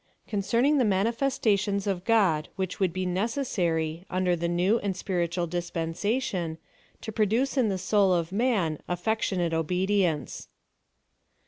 [0.27, 6.57] CONCERNING THE MANIFESTATIONS OF GOD WHICH WOULD BE NECESSAilY, UNDER THE NEW AND SPIRITUAL DISPENSATION,
[7.01, 10.47] TO PRODUCE IN THE SOUL OF MAN AFFECTIONATE OBEDIENCE.